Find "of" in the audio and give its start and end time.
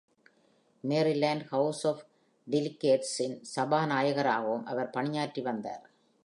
1.85-1.97